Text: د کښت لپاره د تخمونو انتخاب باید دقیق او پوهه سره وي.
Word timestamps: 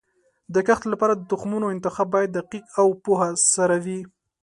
د 0.53 0.55
کښت 0.67 0.83
لپاره 0.93 1.13
د 1.15 1.21
تخمونو 1.31 1.67
انتخاب 1.75 2.07
باید 2.15 2.29
دقیق 2.37 2.65
او 2.81 2.87
پوهه 3.03 3.29
سره 3.55 3.75
وي. 3.85 4.01